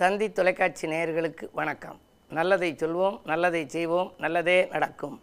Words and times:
தந்தி 0.00 0.26
தொலைக்காட்சி 0.38 0.86
நேயர்களுக்கு 0.92 1.44
வணக்கம். 1.58 1.98
நல்லதை 2.30 2.68
சொல்வோம் 2.80 3.14
நல்லதை 3.30 3.62
செய்வோம் 3.74 4.08
நல்லதே 4.24 4.56
நடக்கும். 4.72 5.14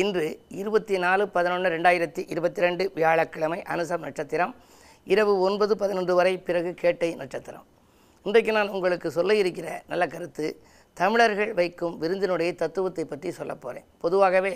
இன்று 0.00 0.26
இருபத்தி 0.60 0.96
நாலு 1.04 1.24
பதினொன்று 1.36 1.68
ரெண்டாயிரத்தி 1.74 2.22
இருபத்தி 2.32 2.62
ரெண்டு 2.64 2.84
வியாழக்கிழமை 2.98 3.58
அனுசம் 3.74 4.04
நட்சத்திரம். 4.06 4.52
இரவு 5.14 5.32
ஒன்பது 5.46 5.76
பதினொன்று 5.82 6.14
வரை 6.20 6.34
பிறகு 6.48 6.72
கேட்டை 6.82 7.10
நட்சத்திரம். 7.22 7.66
இன்றைக்கு 8.26 8.54
நான் 8.58 8.72
உங்களுக்கு 8.76 9.10
சொல்ல 9.18 9.34
இருக்கிற 9.42 9.68
நல்ல 9.92 10.06
கருத்து 10.14 10.46
தமிழர்கள் 10.96 11.52
வைக்கும் 11.60 11.96
விருந்தினுடைய 12.04 12.52
தத்துவத்தை 12.62 13.06
பற்றி 13.14 13.32
சொல்ல 13.40 13.54
போகிறேன் 13.64 13.88
பொதுவாகவே 14.04 14.54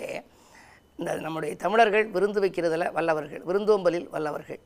இந்த 0.99 1.21
நம்முடைய 1.27 1.55
தமிழர்கள் 1.65 2.07
விருந்து 2.17 2.41
வைக்கிறதுல 2.45 2.91
வல்லவர்கள் 2.99 3.43
விருந்தோம்பலில் 3.49 4.09
வல்லவர்கள். 4.15 4.61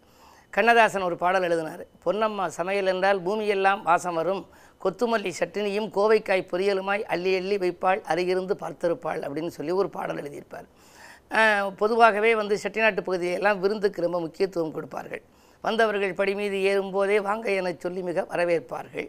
கண்ணதாசன் 0.53 1.05
ஒரு 1.07 1.15
பாடல் 1.21 1.45
எழுதினார் 1.45 1.81
பொன்னம்மா 2.03 2.43
சமையல் 2.57 2.89
என்றால் 2.91 3.19
பூமியெல்லாம் 3.27 3.81
வாசம் 3.87 4.17
வரும் 4.19 4.41
கொத்துமல்லி 4.83 5.31
சட்டினியும் 5.39 5.89
கோவைக்காய் 5.97 6.49
பொரியலுமாய் 6.51 7.03
அள்ளி 7.13 7.31
அள்ளி 7.39 7.57
வைப்பாள் 7.63 8.01
அருகிருந்து 8.11 8.55
பார்த்திருப்பாள் 8.63 9.21
அப்படின்னு 9.27 9.51
சொல்லி 9.57 9.73
ஒரு 9.81 9.89
பாடல் 9.95 10.19
எழுதியிருப்பார். 10.21 10.67
பொதுவாகவே 11.81 12.31
வந்து 12.41 12.55
செட்டிநாட்டு 12.63 13.01
பகுதியெல்லாம் 13.07 13.61
விருந்துக்கு 13.63 14.05
ரொம்ப 14.05 14.19
முக்கியத்துவம் 14.25 14.73
கொடுப்பார்கள். 14.77 15.23
வந்தவர்கள் 15.63 16.17
படி 16.19 16.33
மீது 16.39 16.57
ஏறும்போதே 16.69 17.17
வாங்க 17.27 17.47
எனச் 17.59 17.83
சொல்லி 17.85 18.01
மிக 18.09 18.25
வரவேற்பார்கள். 18.31 19.07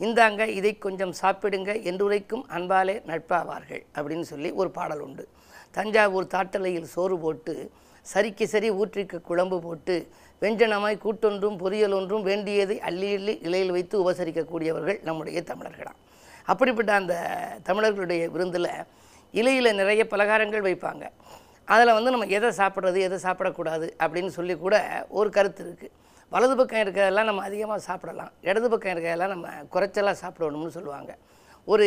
இந்தாங்க 0.00 0.42
இதை 0.58 0.72
கொஞ்சம் 0.86 1.14
சாப்பிடுங்க 1.22 1.70
என்றுரைக்கும் 1.90 2.44
அன்பாலே 2.56 2.96
நட்பாவார்கள் 3.10 3.82
அப்படின்னு 3.96 4.26
சொல்லி 4.32 4.50
ஒரு 4.60 4.70
பாடல் 4.78 5.02
உண்டு. 5.06 5.24
தஞ்சாவூர் 5.76 6.32
தாட்டலையில் 6.34 6.88
சோறு 6.94 7.16
போட்டு 7.24 7.54
சரிக்கு 8.12 8.44
சரி 8.54 8.68
ஊற்றிக்க 8.80 9.20
குழம்பு 9.28 9.56
போட்டு 9.66 9.94
வெஞ்சனமாய் 10.42 11.02
கூட்டொன்றும் 11.04 11.56
பொரியல் 11.62 11.96
ஒன்றும் 11.98 12.24
வேண்டியதை 12.28 12.76
அள்ளி 12.88 13.08
அள்ளி 13.18 13.34
இலையில் 13.46 13.74
வைத்து 13.76 13.94
உபசரிக்கக்கூடியவர்கள் 14.02 14.98
நம்முடைய 15.08 15.40
தமிழர்களாம். 15.50 15.98
அப்படிப்பட்ட 16.52 16.90
அந்த 17.00 17.14
தமிழர்களுடைய 17.68 18.24
விருந்தில் 18.34 18.70
இலையில் 19.34 19.78
நிறைய 19.80 20.02
பலகாரங்கள் 20.12 20.66
வைப்பாங்க. 20.68 21.04
அதில் 21.74 21.96
வந்து 21.96 22.12
நம்ம 22.14 22.26
எதை 22.38 22.50
சாப்பிட்றது 22.60 22.98
எதை 23.06 23.18
சாப்பிடக்கூடாது 23.26 23.86
அப்படின்னு 24.02 24.32
சொல்லி 24.38 24.54
கூட 24.64 24.76
ஒரு 25.18 25.30
கருத்து 25.36 25.62
இருக்குது 25.66 25.94
வலது 26.32 26.54
பக்கம் 26.58 26.82
இருக்கிறதெல்லாம் 26.84 27.28
நம்ம 27.30 27.42
அதிகமாக 27.48 27.80
சாப்பிடலாம். 27.88 28.30
இடது 28.48 28.68
பக்கம் 28.72 28.92
இருக்கிறதெல்லாம் 28.94 29.34
நம்ம 29.34 29.48
குறைச்சலாக 29.74 30.16
சாப்பிடணும்னு 30.22 30.76
சொல்லுவாங்க. 30.76 31.12
ஒரு 31.72 31.86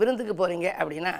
விருந்துக்கு 0.00 0.34
போகிறீங்க 0.40 0.68
அப்படின்னா 0.80 1.12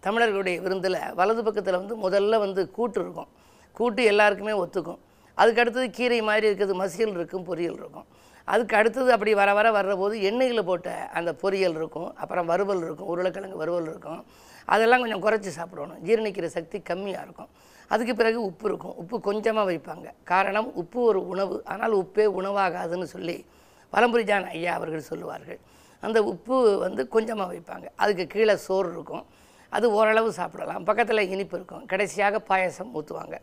தமிழர்களுடைய 0.00 0.60
விருந்தில் 0.60 0.98
வலது 1.14 1.44
பக்கத்தில் 1.44 1.80
வந்து 1.82 1.94
முதல்ல 2.04 2.38
வந்து 2.38 2.70
கூட்டு 2.70 3.00
இருக்கும். 3.00 3.28
கூட்டு 3.72 4.04
எல்லாருக்குமே 4.04 4.52
ஒத்துக்கும். 4.52 4.98
அதுக்கு 5.34 5.60
அடுத்தது 5.60 5.90
கீரை 5.90 6.22
மாதிரி 6.22 6.46
இருக்கிறது 6.46 6.74
மசியல் 6.82 7.14
இருக்கும் 7.18 7.46
பொரியல் 7.46 7.78
இருக்கும். 7.82 8.06
அதுக்கு 8.44 8.76
அடுத்தது 8.76 9.12
அப்படி 9.12 9.34
வர 9.34 9.54
வர 9.54 9.66
வர்ற 9.70 9.96
போது 9.96 10.20
எண்ணெயில் 10.20 10.62
போட்ட 10.62 10.90
அந்த 11.18 11.34
பொரியல் 11.42 11.76
இருக்கும். 11.80 12.16
அப்புறம் 12.16 12.46
வறுவல் 12.46 12.82
இருக்கும் 12.82 13.06
உருளைக்கிழங்கு 13.06 13.56
வறுவல் 13.56 13.82
இருக்கும். 13.82 14.24
அதெல்லாம் 14.64 15.00
கொஞ்சம் 15.00 15.22
குறைச்சி 15.22 15.50
சாப்பிடணும். 15.58 16.00
ஜீரணிக்கிற 16.06 16.44
சக்தி 16.44 16.78
கம்மியாக 16.78 17.26
இருக்கும். 17.26 17.48
அதுக்கு 17.88 18.14
பிறகு 18.14 18.42
உப்பு 18.42 18.68
இருக்கும். 18.68 18.94
உப்பு 18.96 19.20
கொஞ்சமாக 19.20 19.72
வைப்பாங்க. 19.72 20.08
காரணம் 20.24 20.74
உப்பு 20.74 21.02
ஒரு 21.02 21.28
உணவு. 21.28 21.62
ஆனால் 21.64 21.92
உப்பே 21.92 22.26
உணவாகாதுன்னு 22.40 23.02
சொல்லி 23.02 23.46
வலம்புரிஜான் 23.92 24.46
ஐயா 24.46 24.74
அவர்கள் 24.74 25.00
சொல்லுவார்கள். 25.00 25.58
அந்த 26.00 26.22
உப்பு 26.22 26.78
வந்து 26.78 27.08
கொஞ்சமாக 27.08 27.54
வைப்பாங்க. 27.54 27.86
அதுக்கு 27.96 28.26
கீழே 28.26 28.56
சோறு 28.56 28.92
இருக்கும். 28.92 29.24
அது 29.70 29.86
ஓரளவு 29.92 30.32
சாப்பிடலாம். 30.32 30.84
பக்கத்தில் 30.84 31.30
இனிப்பு 31.34 31.56
இருக்கும். 31.56 31.86
கடைசியாக 31.86 32.40
பாயசம் 32.40 32.94
ஊற்றுவாங்க 32.94 33.36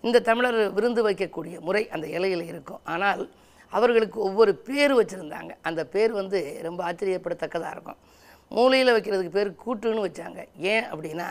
இந்த 0.00 0.18
தமிழர் 0.20 0.72
விருந்து 0.72 1.00
வைக்கக்கூடிய 1.08 1.60
முறை 1.60 1.88
அந்த 1.88 2.06
இலையில் 2.06 2.44
இருக்கும். 2.44 2.80
ஆனால் 2.84 3.22
அவர்களுக்கு 3.72 4.20
ஒவ்வொரு 4.20 4.54
பேர் 4.54 4.94
வச்சுருந்தாங்க. 5.00 5.50
அந்த 5.62 5.86
பேர் 5.86 6.12
வந்து 6.12 6.60
ரொம்ப 6.62 6.92
ஆச்சரியப்படத்தக்கதாக 6.92 7.70
இருக்கும். 7.70 7.98
மூலையில் 8.48 8.92
வைக்கிறதுக்கு 8.92 9.30
பேர் 9.30 9.56
கூட்டுன்னு 9.66 10.04
வச்சாங்க. 10.06 10.40
ஏன் 10.56 10.84
அப்படின்னா 10.84 11.28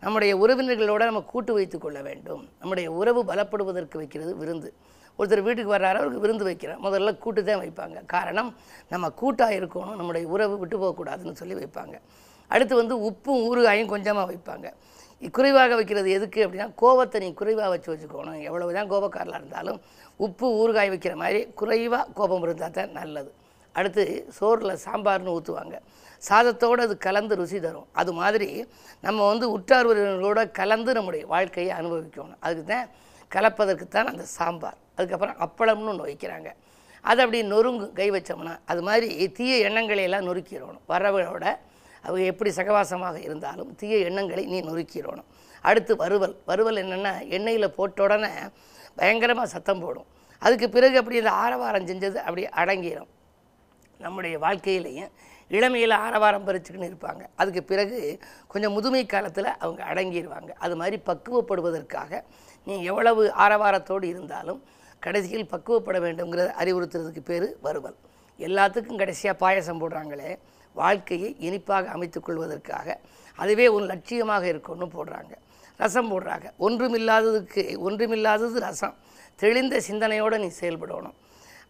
நம்முடைய 0.00 0.32
உறவினர்களோட 0.36 1.04
நம்ம 1.04 1.20
கூட்டு 1.20 1.52
வைத்து 1.52 1.78
கொள்ள 1.78 2.02
வேண்டும். 2.02 2.48
நம்முடைய 2.58 2.92
உறவு 2.92 3.24
பலப்படுவதற்கு 3.24 3.96
வைக்கிறது 3.96 4.36
விருந்து. 4.36 4.72
ஒருத்தர் 5.18 5.42
வீட்டுக்கு 5.42 5.74
வர்றாரு 5.74 5.98
அவருக்கு 6.00 6.20
விருந்து 6.20 6.44
வைக்கிறோம். 6.48 6.82
முதல்ல 6.82 7.18
கூட்டு 7.18 7.44
தான் 7.44 7.60
வைப்பாங்க. 7.60 8.06
காரணம் 8.06 8.50
நம்ம 8.88 9.10
கூட்டாக 9.10 9.54
இருக்கணும். 9.54 9.96
நம்முடைய 9.96 10.28
உறவு 10.28 10.58
விட்டு 10.58 10.78
போகக்கூடாதுன்னு 10.78 11.32
சொல்லி 11.32 11.54
வைப்பாங்க. 11.54 11.96
அடுத்து 12.54 12.74
வந்து 12.82 12.94
உப்பும் 13.08 13.42
ஊறுகாயும் 13.48 13.90
கொஞ்சமாக 13.94 14.26
வைப்பாங்க. 14.30 14.68
குறைவாக 15.36 15.74
வைக்கிறது 15.78 16.08
எதுக்கு 16.16 16.40
அப்படின்னா 16.46 16.66
கோவத்தை 16.82 17.18
நீ 17.24 17.28
குறைவாக 17.40 17.68
வச்சு 17.74 17.88
வச்சுக்கணும். 17.92 18.40
எவ்வளவு 18.48 18.76
தான் 18.78 18.90
கோபக்காரலாக 18.92 19.40
இருந்தாலும் 19.40 19.78
உப்பு 20.26 20.46
ஊறுகாய் 20.62 20.92
வைக்கிற 20.92 21.14
மாதிரி 21.22 21.40
குறைவாக 21.60 22.06
கோபம் 22.18 22.44
இருந்தால் 22.46 22.76
தான் 22.78 22.94
நல்லது. 23.00 23.30
அடுத்து 23.78 24.04
சோறில் 24.36 24.74
சாம்பார்னு 24.84 25.34
ஊற்றுவாங்க 25.36 25.76
சாதத்தோடு 26.28 26.80
அது 26.86 26.94
கலந்து 27.06 27.34
ருசி 27.40 27.58
தரும். 27.64 27.88
அது 28.00 28.12
மாதிரி 28.20 28.48
நம்ம 29.06 29.18
வந்து 29.32 29.46
உற்றார் 29.56 29.88
உறவினர்களோட 29.90 30.40
கலந்து 30.60 30.90
நம்முடைய 30.98 31.24
வாழ்க்கையை 31.34 31.72
அனுபவிக்கணும். 31.80 32.40
அதுக்கு 32.46 32.64
தான் 32.72 32.88
கலப்பதற்கு 33.30 33.86
தான் 33.96 34.10
அந்த 34.12 34.24
சாம்பார். 34.38 34.78
அதுக்கப்புறம் 34.98 35.38
அப்பளம்னு 35.46 35.90
ஒன்று 35.92 36.08
வைக்கிறாங்க. 36.08 36.50
அது 37.04 37.20
அப்படி 37.24 37.40
நொறுங்கு 37.52 37.86
கை 37.98 38.08
வச்சோம்னா 38.16 38.54
அது 38.72 38.80
மாதிரி 38.88 39.08
தீய 39.36 39.58
எண்ணங்களை 39.68 40.04
எல்லாம் 40.08 40.26
நொறுக்கிடணும். 40.28 40.82
வரவோட 40.92 41.46
அவங்க 42.06 42.24
எப்படி 42.32 42.50
சகவாசமாக 42.58 43.16
இருந்தாலும் 43.26 43.70
தீய 43.80 43.96
எண்ணங்களை 44.08 44.44
நீ 44.52 44.58
நொறுக்கிடணும். 44.68 45.28
அடுத்து 45.64 45.92
வறுவல். 46.02 46.36
வறுவல் 46.50 46.80
என்னென்னா 46.82 47.12
எண்ணெயில் 47.36 47.74
போட்ட 47.78 48.02
உடனே 48.06 48.30
பயங்கரமாக 48.98 49.48
சத்தம் 49.54 49.82
போடும். 49.84 50.08
அதுக்கு 50.42 50.66
பிறகு 50.76 50.96
அப்படி 51.00 51.16
இந்த 51.22 51.32
ஆரவாரம் 51.44 51.88
செஞ்சது 51.90 52.18
அப்படி 52.26 52.42
அடங்கிடும் 52.60 53.10
நம்முடைய 54.00 54.34
வாழ்க்கையிலையும் 54.44 55.12
இளமையில் 55.50 55.94
ஆரவாரம் 56.06 56.46
பறிச்சுக்கின்னு 56.46 56.88
இருப்பாங்க. 56.90 57.22
அதுக்கு 57.40 57.62
பிறகு 57.64 57.98
கொஞ்சம் 58.52 58.74
முதுமை 58.76 59.02
காலத்தில் 59.06 59.48
அவங்க 59.62 59.80
அடங்கிடுவாங்க 59.90 60.50
அது 60.64 60.74
மாதிரி 60.80 60.96
பக்குவப்படுவதற்காக 61.08 62.20
நீ 62.66 62.74
எவ்வளவு 62.90 63.22
ஆரவாரத்தோடு 63.44 64.06
இருந்தாலும் 64.12 64.60
கடைசியில் 65.02 65.50
பக்குவப்பட 65.52 65.98
வேண்டும்ங்கிறத 66.04 66.52
அறிவுறுத்துறதுக்கு 66.62 67.22
பேர் 67.30 67.48
வருவல் 67.66 67.98
எல்லாத்துக்கும் 68.38 69.00
கடைசியாக 69.02 69.40
பாயசம் 69.42 69.80
போடுறாங்களே. 69.82 70.30
வாழ்க்கையை 70.74 71.36
இனிப்பாக 71.38 71.90
அமைத்துக்கொள்வதற்காக 71.96 72.96
அதுவே 73.36 73.68
ஒரு 73.68 73.86
லட்சியமாக 73.86 74.42
இருக்கும்னு 74.42 74.86
போடுறாங்க. 74.86 75.32
ரசம் 75.76 76.10
போடுறாங்க. 76.12 76.46
ஒன்றுமில்லாததுக்கு 76.58 77.62
ஒன்றுமில்லாதது 77.86 78.58
ரசம். 78.58 78.96
தெளிந்த 79.36 79.80
சிந்தனையோடு 79.80 80.38
நீ 80.38 80.50
செயல்படணும். 80.60 81.16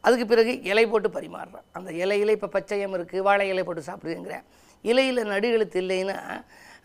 அதுக்கு 0.01 0.27
பிறகு 0.27 0.63
இலை 0.63 0.87
போட்டு 0.87 1.09
பரிமாறுறான். 1.09 1.67
அந்த 1.73 1.91
இலையில 1.93 2.31
இப்போ 2.31 2.47
பச்சையம் 2.47 2.95
இருக்குது 2.95 3.27
வாழை 3.29 3.49
இலை 3.49 3.65
போட்டு 3.65 3.83
சாப்பிடுங்கிறேன். 3.83 4.45
இலையில் 4.83 5.31
நடுகெழுத்து 5.35 5.79
இல்லைன்னா 5.85 6.17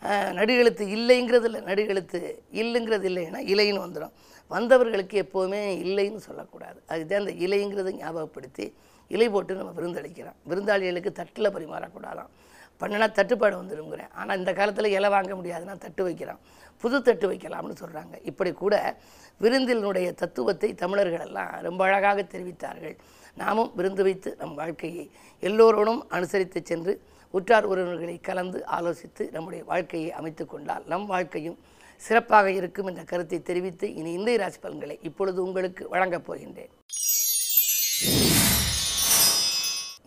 நடு 0.04 0.38
நடுகெழுத்து 0.38 0.84
இல்லைங்கிறது 0.96 1.44
இல்லை 1.44 1.60
நடுகெழுத்து 1.60 2.42
இல்லைங்கிறது 2.52 3.06
இல்லைன்னா 3.10 3.40
இலைன்னு 3.52 3.84
வந்துடும் 3.84 4.14
வந்தவர்களுக்கு 4.50 5.16
எப்போவுமே 5.24 5.60
இல்லைன்னு 5.84 6.16
சொல்லக்கூடாது. 6.16 6.82
அதுதான் 6.86 7.20
அந்த 7.20 7.32
இலைங்கிறத 7.46 7.92
ஞாபகப்படுத்தி 7.96 8.74
இலை 9.10 9.28
போட்டு 9.28 9.58
நம்ம 9.60 9.72
விருந்தளிக்கிறோம். 9.78 10.38
விருந்தாளிகளுக்கு 10.50 11.12
தட்டில் 11.20 11.54
பரிமாறக்கூடாதாம் 11.56 12.32
பண்ணினா 12.80 13.06
தட்டுப்பாடு 13.18 13.56
வந்துடுங்கிறேன் 13.60 14.12
ஆனால் 14.20 14.38
இந்த 14.38 14.52
காலத்தில் 14.58 14.94
இலை 14.96 15.08
வாங்க 15.14 15.32
முடியாதுன்னா 15.40 15.74
தட்டு 15.84 16.02
வைக்கிறான் 16.06 16.40
புது 16.82 16.96
தட்டு 17.08 17.26
வைக்கலாம்னு 17.30 17.76
சொல்கிறாங்க 17.82 18.14
இப்படி 18.30 18.50
கூட 18.62 18.74
விருந்தினுடைய 19.40 20.08
தத்துவத்தை 20.22 20.68
தமிழர்கள் 20.82 21.24
எல்லாம் 21.26 21.52
ரொம்ப 21.66 21.80
அழகாக 21.88 22.22
தெரிவித்தார்கள். 22.34 22.96
நாமும் 23.36 23.70
விருந்து 23.76 24.02
வைத்து 24.06 24.30
நம் 24.40 24.56
வாழ்க்கையை 24.60 25.04
எல்லோரோடும் 25.42 26.02
அனுசரித்து 26.16 26.60
சென்று 26.70 26.92
உற்றார் 27.34 27.68
உறவினர்களை 27.70 28.16
கலந்து 28.28 28.58
ஆலோசித்து 28.76 29.24
நம்முடைய 29.36 29.62
வாழ்க்கையை 29.70 30.10
அமைத்து 30.20 30.46
கொண்டால் 30.46 30.84
நம் 30.92 31.06
வாழ்க்கையும் 31.06 31.58
சிறப்பாக 32.02 32.48
இருக்கும் 32.60 32.88
என்ற 32.90 33.02
கருத்தை 33.12 33.38
தெரிவித்து 33.42 33.88
இனி 34.00 34.12
இந்திய 34.18 34.38
ராசி 34.42 34.58
பலன்களை 34.64 34.98
இப்பொழுது 35.08 35.38
உங்களுக்கு 35.48 35.84
வழங்கப் 35.94 36.26
போகின்றேன். 36.28 36.72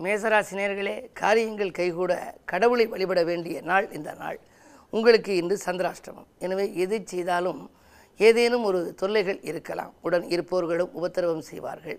மேசராசினியர்களே 0.04 0.94
காரியங்கள் 1.20 1.76
கைகூட 1.78 2.12
கடவுளை 2.50 2.86
வழிபட 2.92 3.20
வேண்டிய 3.30 3.62
நாள் 3.70 3.86
இந்த 3.98 4.10
நாள். 4.20 4.38
உங்களுக்கு 4.94 5.32
இன்று 5.42 5.56
சந்திராஷ்டமம். 5.66 6.28
எனவே 6.46 6.66
எது 6.84 6.98
செய்தாலும் 7.12 7.62
ஏதேனும் 8.28 8.66
ஒரு 8.70 8.80
தொல்லைகள் 9.00 9.40
இருக்கலாம். 9.50 9.94
உடன் 10.08 10.26
இருப்பவர்களும் 10.34 10.94
உபத்திரவம் 11.00 11.44
செய்வார்கள். 11.50 11.98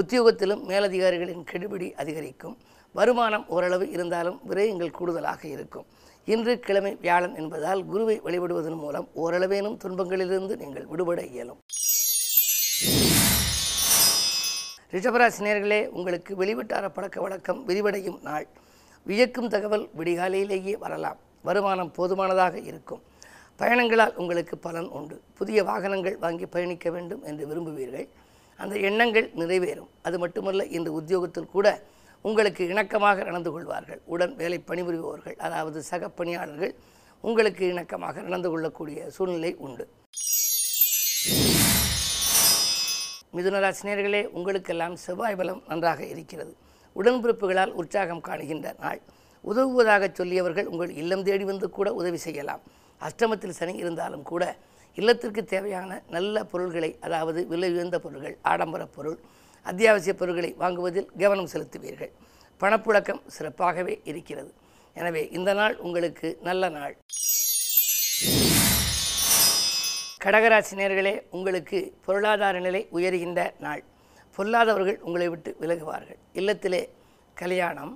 உத்தியோகத்திலும் 0.00 0.62
மேலதிகாரிகளின் 0.70 1.46
கெடுபிடி 1.52 1.88
அதிகரிக்கும். 2.02 2.56
வருமானம் 2.94 3.48
ஓரளவு 3.56 3.86
இருந்தாலும் 3.96 4.38
விரயங்கள் 4.50 4.96
கூடுதலாக 4.98 5.42
இருக்கும். 5.54 5.88
இன்று 6.34 6.54
கிழமை 6.66 6.94
வியாழன் 7.04 7.36
என்பதால் 7.42 7.82
குருவை 7.92 8.18
வழிபடுவதன் 8.26 8.80
மூலம் 8.84 9.08
ஓரளவேனும் 9.24 9.80
துன்பங்களிலிருந்து 9.84 10.56
நீங்கள் 10.64 10.88
விடுபட 10.92 11.22
இயலும். 11.32 11.62
ரிஷபராசினியர்களே 14.92 15.86
உங்களுக்கு 15.86 16.34
வெளிவட்டார 16.36 16.88
பழக்க 16.88 17.20
வழக்கம் 17.20 17.68
விரிவடையும் 17.68 18.22
நாள். 18.22 18.46
வியக்கும் 19.06 19.48
தகவல் 19.48 19.88
விடிகாலையிலேயே 19.98 20.78
வரலாம். 20.78 21.18
வருமானம் 21.42 21.90
போதுமானதாக 21.92 22.58
இருக்கும். 22.58 23.02
பயணங்களால் 23.56 24.14
உங்களுக்கு 24.14 24.58
பலன் 24.58 24.88
உண்டு. 24.88 25.20
புதிய 25.38 25.64
வாகனங்கள் 25.64 26.16
வாங்கி 26.16 26.46
பயணிக்க 26.46 26.90
வேண்டும் 26.90 27.22
என்று 27.22 27.46
விரும்புவீர்கள். 27.46 28.08
அந்த 28.56 28.76
எண்ணங்கள் 28.76 29.30
நிறைவேறும். 29.36 29.90
அது 30.02 30.18
மட்டுமல்ல 30.18 30.64
இன்று 30.64 30.92
உத்தியோகத்தில் 30.92 31.52
கூட 31.56 31.82
உங்களுக்கு 32.22 32.68
இணக்கமாக 32.68 33.24
நடந்து 33.24 33.50
கொள்வார்கள். 33.50 34.00
உடன் 34.04 34.36
வேலை 34.36 34.60
பணிபுரிபவர்கள் 34.66 35.36
அதாவது 35.36 35.82
சக 35.82 36.08
பணியாளர்கள் 36.08 36.74
உங்களுக்கு 37.20 37.72
இணக்கமாக 37.72 38.22
நடந்து 38.22 38.50
கொள்ளக்கூடிய 38.50 39.10
சூழ்நிலை 39.10 39.54
உண்டு. 39.54 39.88
மிதுனராசினியர்களே 43.38 44.20
உங்களுக்கெல்லாம் 44.38 44.94
செவ்வாய் 45.04 45.36
பலம் 45.40 45.60
நன்றாக 45.70 46.00
இருக்கிறது. 46.12 46.52
உடன்பிறப்புகளால் 46.96 47.72
உற்சாகம் 47.80 48.22
காணுகின்ற 48.28 48.68
நாள். 48.84 49.00
உதவுவதாக 49.44 50.04
சொல்லியவர்கள் 50.18 50.70
உங்கள் 50.72 50.92
இல்லம் 51.00 51.22
தேடி 51.28 51.44
வந்து 51.50 51.66
கூட 51.76 51.88
உதவி 52.00 52.18
செய்யலாம். 52.24 52.62
அஷ்டமத்தில் 53.00 53.58
சனி 53.58 53.74
இருந்தாலும் 53.82 54.24
கூட 54.30 54.44
இல்லத்திற்கு 54.98 55.42
தேவையான 55.52 55.90
நல்ல 56.14 56.44
பொருள்களை 56.52 56.90
அதாவது 57.06 57.40
விலை 57.52 57.68
உயர்ந்த 57.74 57.98
பொருள்கள் 58.04 58.36
ஆடம்பர 58.52 58.82
பொருள் 58.96 59.18
அத்தியாவசிய 59.66 60.14
பொருட்களை 60.20 60.50
வாங்குவதில் 60.62 61.08
கவனம் 61.22 61.50
செலுத்துவீர்கள். 61.52 62.12
பணப்புழக்கம் 62.60 63.22
சிறப்பாகவே 63.36 63.94
இருக்கிறது. 64.10 64.50
எனவே 64.96 65.22
இந்த 65.38 65.50
நாள் 65.60 65.76
உங்களுக்கு 65.86 66.28
நல்ல 66.48 66.70
நாள். 66.78 66.94
கடகராசினியர்களே 70.24 71.12
உங்களுக்கு 71.30 71.78
பொருளாதார 72.04 72.58
நிலை 72.58 72.88
உயர்கின்ற 72.92 73.40
நாள். 73.60 73.82
பொல்லாதவர்கள் 74.36 74.98
உங்களை 74.98 75.28
விட்டு 75.28 75.56
விலகுவார்கள். 75.60 76.18
இல்லத்திலே 76.34 76.80
கல்யாணம் 77.34 77.92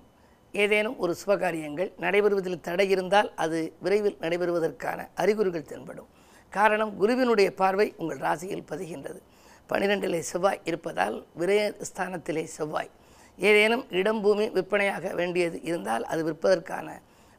ஏதேனும் 0.52 0.96
ஒரு 0.98 1.16
சுபகாரியங்கள் 1.20 1.90
நடைபெறுவதில் 2.00 2.60
தடை 2.60 2.86
இருந்தால் 2.88 3.34
அது 3.34 3.58
விரைவில் 3.80 4.18
நடைபெறுவதற்கான 4.20 5.08
அறிகுறிகள் 5.14 5.68
தென்படும். 5.72 6.08
காரணம் 6.50 6.96
குருவினுடைய 6.96 7.50
பார்வை 7.54 7.94
உங்கள் 7.96 8.18
ராசியில் 8.18 8.68
பதிகின்றது. 8.70 9.20
பனிரெண்டிலே 9.68 10.18
செவ்வாய் 10.18 10.60
இருப்பதால் 10.64 11.26
விரய 11.38 11.62
ஸ்தானத்திலே 11.90 12.44
செவ்வாய். 12.44 12.90
ஏதேனும் 13.38 13.84
இடம் 13.90 14.20
பூமி 14.20 14.48
விற்பனையாக 14.48 15.14
வேண்டியது 15.14 15.62
இருந்தால் 15.62 16.04
அது 16.04 16.22
விற்பதற்கான 16.30 16.88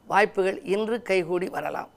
வாய்ப்புகள் 0.06 0.62
இன்று 0.74 1.02
கைகூடி 1.02 1.48
வரலாம். 1.48 1.90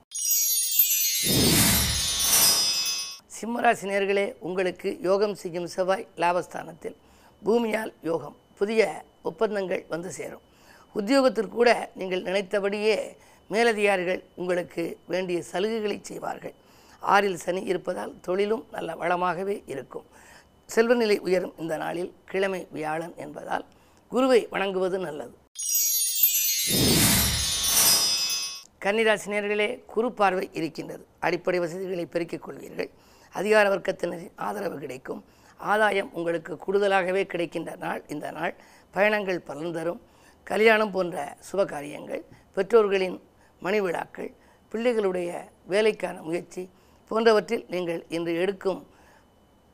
சிம்மராசினியர்களே 3.38 4.24
உங்களுக்கு 4.48 4.88
யோகம் 5.00 5.34
செய்யும் 5.40 5.66
செவ்வாய் 5.72 6.06
லாபஸ்தானத்தில். 6.22 6.94
பூமியால் 7.46 7.92
யோகம் 8.08 8.36
புதிய 8.58 8.82
ஒப்பந்தங்கள் 9.28 9.82
வந்து 9.92 10.10
சேரும். 10.16 10.44
உத்தியோகத்திற்கு 10.98 11.54
கூட 11.58 11.70
நீங்கள் 12.00 12.22
நினைத்தபடியே 12.28 12.96
மேலதிகாரிகள் 13.54 14.22
உங்களுக்கு 14.40 14.84
வேண்டிய 15.12 15.42
சலுகைகளை 15.52 15.98
செய்வார்கள். 16.10 16.54
ஆறில் 17.14 17.38
சனி 17.44 17.62
இருப்பதால் 17.72 18.14
தொழிலும் 18.26 18.64
நல்ல 18.76 18.96
வளமாகவே 19.02 19.56
இருக்கும். 19.72 20.06
செல்வநிலை 20.74 21.18
உயரும் 21.26 21.54
இந்த 21.58 21.76
நாளில் 21.76 22.12
கிழமை 22.30 22.62
வியாழன் 22.76 23.14
என்பதால் 23.16 23.66
குருவை 24.12 24.40
வணங்குவது 24.54 24.98
நல்லது. 24.98 25.36
கன்னிராசினியர்களே 28.84 29.70
குறு 29.92 30.10
பார்வை 30.12 30.48
இருக்கின்றது. 30.52 31.04
அடிப்படை 31.26 31.58
வசதிகளை 31.58 32.06
பெருக்கிக் 32.06 32.46
கொள்வீர்கள். 32.46 32.90
அதிகார 33.32 33.64
வர்க்கத்தினரின் 33.74 34.36
ஆதரவு 34.36 34.78
கிடைக்கும். 34.78 35.24
ஆதாயம் 35.56 36.10
உங்களுக்கு 36.12 36.58
கூடுதலாகவே 36.64 37.22
கிடைக்கின்ற 37.26 37.76
நாள். 37.76 38.02
இந்த 38.08 38.30
நாள் 38.30 38.54
பயணங்கள் 38.90 39.40
பலன் 39.40 39.72
தரும். 39.72 40.00
கல்யாணம் 40.42 40.90
போன்ற 40.90 41.36
சுப 41.50 41.64
காரியங்கள் 41.64 42.24
பெற்றோர்களின் 42.54 43.20
மணி 43.60 43.80
விழாக்கள் 43.80 44.30
பிள்ளைகளுடைய 44.72 45.30
வேலைக்கான 45.66 46.22
முயற்சி 46.22 46.70
போன்றவற்றில் 47.08 47.64
நீங்கள் 47.68 48.04
இன்று 48.08 48.34
எடுக்கும் 48.34 48.86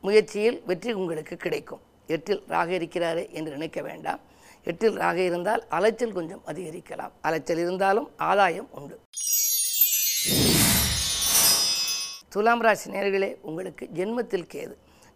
முயற்சியில் 0.00 0.62
வெற்றி 0.66 0.92
உங்களுக்கு 0.92 1.36
கிடைக்கும். 1.36 1.80
எட்டில் 2.06 2.44
ராக 2.48 2.72
இருக்கிறாரே 2.72 3.30
என்று 3.30 3.50
நினைக்க 3.50 3.82
வேண்டாம். 3.82 4.20
எட்டில் 4.62 4.96
ராக 4.96 5.20
இருந்தால் 5.20 5.64
அலைச்சல் 5.68 6.12
கொஞ்சம் 6.12 6.42
அதிகரிக்கலாம். 6.46 7.14
அலைச்சல் 7.20 7.58
இருந்தாலும் 7.58 8.10
ஆதாயம் 8.16 8.68
உண்டு. 8.70 8.98
துலாம் 12.34 12.62
ராசி 12.64 12.86
நேர்களே 12.94 13.28
உங்களுக்கு 13.48 13.84
ஜென்மத்தில் 13.96 14.48
கேது. 14.52 14.75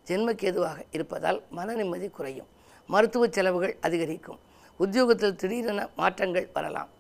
ஜென்ம 0.09 0.29
கேதுவாக 0.43 0.79
இருப்பதால் 0.97 1.39
மன 1.57 1.75
நிம்மதி 1.79 2.09
குறையும். 2.19 2.49
மருத்துவ 2.89 3.25
செலவுகள் 3.37 3.75
அதிகரிக்கும். 3.87 4.39
உத்தியோகத்தில் 4.81 5.35
திடீரென 5.41 5.81
மாற்றங்கள் 6.01 6.47
வரலாம். 6.57 6.91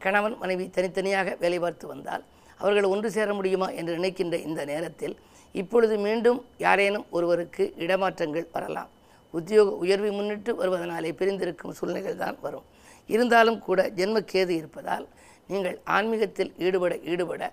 கணவன் 0.00 0.36
மனைவி 0.42 0.64
தனித்தனியாக 0.76 1.36
வேலை 1.42 1.58
பார்த்து 1.64 1.86
வந்தால் 1.92 2.24
அவர்கள் 2.60 2.90
ஒன்று 2.92 3.08
சேர 3.16 3.28
முடியுமா 3.38 3.68
என்று 3.80 3.92
நினைக்கின்ற 3.98 4.36
இந்த 4.48 4.60
நேரத்தில் 4.72 5.16
இப்பொழுது 5.54 5.94
மீண்டும் 6.06 6.40
யாரேனும் 6.66 7.06
ஒருவருக்கு 7.16 7.64
இடமாற்றங்கள் 7.84 8.50
வரலாம். 8.56 8.90
உத்தியோக 9.34 9.70
உயர்வை 9.84 10.10
முன்னிட்டு 10.18 10.52
வருவதனாலே 10.60 11.10
பிரிந்திருக்கும் 11.20 11.76
சூழ்நிலைகள் 11.78 12.22
தான் 12.24 12.38
வரும். 12.46 12.66
இருந்தாலும் 13.14 13.58
கூட 13.68 13.82
ஜென்ம 13.98 14.18
கேது 14.32 14.54
இருப்பதால் 14.60 15.06
நீங்கள் 15.52 15.76
ஆன்மீகத்தில் 15.96 16.50
ஈடுபட 16.66 16.94
ஈடுபட 17.12 17.44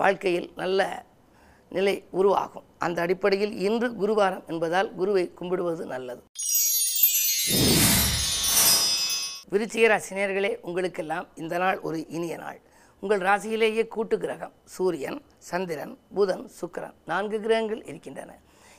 வாழ்க்கையில் 0.00 0.50
நல்ல 0.62 0.82
நிலை 1.76 1.94
உருவாகும். 2.20 2.66
அந்த 2.84 2.98
அடிப்படையில் 3.04 3.54
இன்று 3.66 3.88
குருவாரம் 4.02 4.44
என்பதால் 4.52 4.90
குருவை 5.00 5.24
கும்பிடுவது 5.38 5.84
நல்லது. 5.94 6.22
விருச்சிக 9.52 9.84
ராசினியர்களே 9.92 10.52
உங்களுக்கெல்லாம் 10.68 11.26
இந்த 11.42 11.54
நாள் 11.62 11.78
ஒரு 11.88 11.98
இனிய 12.16 12.34
நாள். 12.44 12.58
உங்கள் 13.02 13.22
ராசியிலேயே 13.28 13.84
கூட்டு 13.94 14.16
கிரகம் 14.22 14.54
சூரியன் 14.74 15.18
சந்திரன் 15.50 15.94
புதன் 16.16 16.44
சுக்கிரன் 16.58 16.96
நான்கு 17.10 17.38
கிரகங்கள் 17.44 17.82
இருக்கின்றன. 17.90 18.30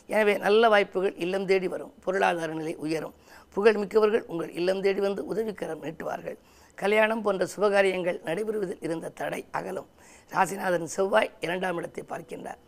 எனவே 0.09 0.33
நல்ல 0.45 0.69
வாய்ப்புகள் 0.73 1.15
இல்லம் 1.23 1.47
தேடி 1.49 1.67
வரும். 1.73 1.91
பொருளாதார 2.05 2.49
நிலை 2.59 2.73
உயரும். 2.85 3.15
புகழ் 3.55 3.79
மிக்கவர்கள் 3.81 4.25
உங்கள் 4.31 4.51
இல்லம் 4.59 4.81
தேடி 4.85 5.01
வந்து 5.07 5.21
உதவிக்கரம் 5.31 5.83
நீட்டுவார்கள். 5.85 6.37
கல்யாணம் 6.81 7.23
போன்ற 7.25 7.43
சுபகாரியங்கள் 7.53 8.19
நடைபெறுவதில் 8.27 8.83
இருந்த 8.87 9.11
தடை 9.19 9.41
அகலும். 9.59 9.89
ராசிநாதன் 10.35 10.91
செவ்வாய் 10.95 11.31
இரண்டாம் 11.45 11.77
இடத்தை 11.79 12.03
பார்க்கின்றார். 12.11 12.59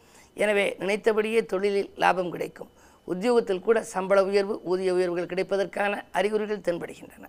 எனவே 0.43 0.65
நினைத்தபடியே 0.81 1.41
தொழிலில் 1.53 1.91
லாபம் 2.03 2.31
கிடைக்கும். 2.33 2.71
உத்தியோகத்தில் 3.11 3.65
கூட 3.67 3.77
சம்பள 3.93 4.19
உயர்வு 4.29 4.55
ஊதிய 4.71 4.91
உயர்வுகள் 4.97 5.31
கிடைப்பதற்கான 5.31 5.93
அறிகுறிகள் 6.19 6.65
தென்படுகின்றன. 6.67 7.25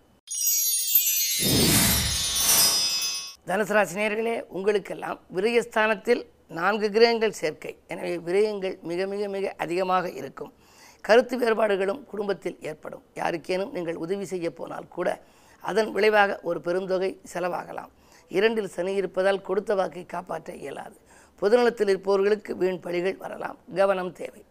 தனுசு 3.49 3.73
ராசினியர்களே 3.77 4.37
உங்களுக்கெல்லாம் 4.57 5.19
விரயஸ்தானத்தில் 5.37 6.23
நான்கு 6.59 6.87
கிரகங்கள் 6.95 7.39
சேர்க்கை. 7.41 7.73
எனவே 7.93 8.13
விரயங்கள் 8.29 8.77
மிக 8.91 9.07
மிக 9.13 9.29
மிக 9.35 9.55
அதிகமாக 9.65 10.11
இருக்கும். 10.21 10.53
கருத்து 11.07 11.35
வேறுபாடுகளும் 11.43 12.01
குடும்பத்தில் 12.11 12.59
ஏற்படும். 12.71 13.03
யாருக்கேனும் 13.21 13.73
நீங்கள் 13.77 14.01
உதவி 14.05 14.27
செய்ய 14.33 14.49
போனால் 14.59 14.89
கூட 14.97 15.09
அதன் 15.71 15.91
விளைவாக 15.97 16.39
ஒரு 16.49 16.59
பெருந்தொகை 16.67 17.11
செலவாகலாம். 17.33 17.93
இரண்டில் 18.37 18.75
சனி 18.77 18.93
இருப்பதால் 19.01 19.45
கொடுத்த 19.49 19.75
வாக்கை 19.81 20.05
காப்பாற்ற 20.15 20.51
இயலாது. 20.63 20.97
பொதுநலத்தில் 21.41 21.89
இருப்பவர்களுக்கு 21.89 22.57
வீண் 22.57 22.81
பழிகள் 22.83 23.17
வரலாம். 23.17 23.59
கவனம் 23.75 24.13
தேவை. 24.13 24.45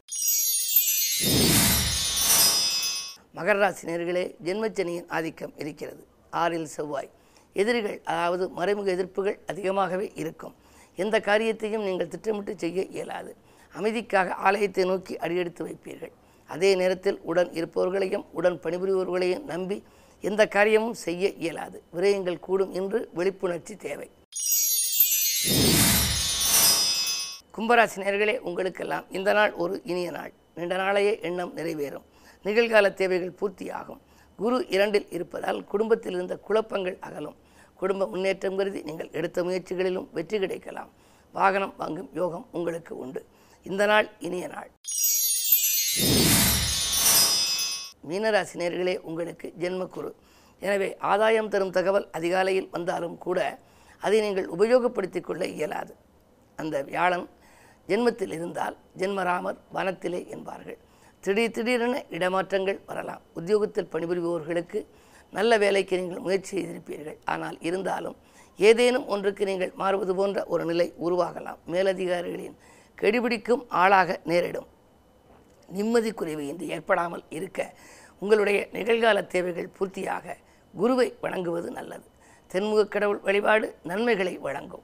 மகர 3.36 3.56
ராசினியர்களே 3.64 4.36
ஜென்மச்சனியின் 4.44 5.08
ஆதிக்கம் 5.08 5.54
இருக்கிறது. 5.56 6.08
ஆறில் 6.30 6.66
செவ்வாய். 6.66 7.10
எதிரிகள் 7.54 8.02
அதாவது 8.04 8.50
மறைமுக 8.50 8.92
எதிர்ப்புகள் 8.92 9.38
அதிகமாகவே 9.48 10.12
இருக்கும். 10.16 10.56
எந்த 10.96 11.20
காரியத்தையும் 11.20 11.84
நீங்கள் 11.84 12.08
திட்டமிட்டு 12.08 12.54
செய்ய 12.58 12.82
இயலாது. 12.84 13.36
அமைதிக்காக 13.78 14.30
ஆலயத்தை 14.30 14.86
நோக்கி 14.86 15.18
அடியெடுத்து 15.18 15.66
வைப்பீர்கள். 15.68 16.14
அதே 16.46 16.76
நேரத்தில் 16.76 17.20
உடன் 17.22 17.50
இருப்பவர்களையும் 17.50 18.26
உடன் 18.32 18.60
பணிபுரிபவர்களையும் 18.64 19.44
நம்பி 19.44 19.84
எந்த 20.22 20.48
காரியமும் 20.48 20.94
செய்ய 20.94 21.30
இயலாது. 21.30 21.82
விரயங்கள் 21.96 22.40
கூடும் 22.40 22.72
என்று 22.72 23.10
விழிப்புணர்ச்சி 23.16 23.76
தேவை. 23.78 24.10
கும்பராசி 27.56 27.98
நேர்களே 28.04 28.34
உங்களுக்கெல்லாம் 28.50 29.06
இந்த 29.18 29.30
நாள் 29.38 29.52
ஒரு 29.64 29.76
இனிய 29.92 30.12
நாள். 30.12 30.32
நீண்ட 30.56 30.76
நாளையே 30.82 31.12
எண்ணம் 31.28 31.52
நிறைவேறும். 31.58 32.06
நிகழ்கால 32.46 32.94
தேவைகள் 32.94 33.36
பூர்த்தியாகும். 33.40 34.00
குரு 34.40 34.58
இரண்டில் 34.76 35.06
இருப்பதால் 35.16 35.60
குடும்பத்தில் 35.72 36.16
இருந்த 36.18 36.36
குழப்பங்கள் 36.48 36.98
அகலும். 37.08 37.36
குடும்ப 37.82 38.08
முன்னேற்றம் 38.14 38.58
கருதி 38.60 38.82
நீங்கள் 38.90 39.12
எடுத்த 39.20 39.44
முயற்சிகளிலும் 39.44 40.08
வெற்றி 40.18 40.40
கிடைக்கலாம். 40.40 40.90
வாகனம் 41.34 41.76
வாங்கும் 41.82 42.10
யோகம் 42.14 42.48
உங்களுக்கு 42.52 42.98
உண்டு. 43.04 43.22
இந்த 43.70 43.86
நாள் 43.92 44.10
இனிய 44.20 44.48
நாள். 44.56 44.72
மீனராசி 48.10 48.58
நேர்களே 48.64 48.96
உங்களுக்கு 49.10 49.54
ஜென்மக்குரு. 49.60 50.12
எனவே 50.60 50.90
ஆதாயம் 51.12 51.52
தரும் 51.54 51.76
தகவல் 51.78 52.10
அதிகாலையில் 52.12 52.72
வந்தாலும் 52.72 53.18
கூட 53.28 53.40
அதை 54.02 54.18
நீங்கள் 54.26 54.50
உபயோகப்படுத்திக் 54.58 55.28
கொள்ள 55.30 55.44
இயலாது. 55.46 55.96
அந்த 56.56 56.76
வியாழன் 56.90 57.28
ஜென்மத்தில் 57.88 58.32
இருந்தால் 58.32 58.78
ஜென்மராமர் 58.98 59.58
வனத்திலே 59.74 60.28
என்பார்கள். 60.28 60.78
திடீர் 61.20 61.52
திடீரென 61.52 62.04
இடமாற்றங்கள் 62.10 62.80
வரலாம். 62.86 63.22
உத்தியோகத்தில் 63.34 63.90
பணிபுரிபவர்களுக்கு 63.92 64.86
நல்ல 65.32 65.58
வேலைக்கு 65.58 65.98
நீங்கள் 65.98 66.20
முயற்சி 66.20 66.58
செய்திருப்பீர்கள். 66.58 67.18
ஆனால் 67.26 67.58
இருந்தாலும் 67.60 68.16
ஏதேனும் 68.58 69.08
ஒன்றுக்கு 69.08 69.46
நீங்கள் 69.46 69.72
மாறுவது 69.76 70.16
போன்ற 70.16 70.46
ஒரு 70.46 70.66
நிலை 70.66 70.94
உருவாகலாம். 71.04 71.58
மேலதிகாரிகளின் 71.68 72.58
கெடிபிடிக்கும் 73.02 73.66
ஆளாக 73.70 74.20
நேரிடும். 74.24 74.68
நிம்மதி 75.68 76.12
குறைவு 76.12 76.48
இன்று 76.48 76.68
ஏற்படாமல் 76.68 77.24
இருக்க 77.30 77.74
உங்களுடைய 78.20 78.68
நிகழ்கால 78.72 79.28
தேவைகள் 79.28 79.70
பூர்த்தியாக 79.80 80.36
குருவை 80.76 81.16
வணங்குவது 81.22 81.72
நல்லது. 81.72 82.04
தென்முகக் 82.52 82.92
கடவுள் 82.92 83.20
வழிபாடு 83.20 83.76
நன்மைகளை 83.84 84.38
வழங்கும். 84.38 84.84